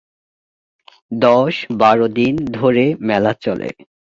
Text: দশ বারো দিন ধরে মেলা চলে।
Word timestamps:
দশ 1.21 1.53
বারো 1.79 2.07
দিন 2.17 2.33
ধরে 2.51 2.85
মেলা 3.01 3.31
চলে। 3.43 3.69